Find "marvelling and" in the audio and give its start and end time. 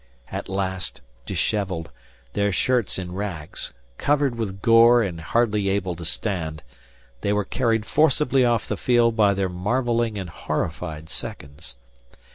9.47-10.31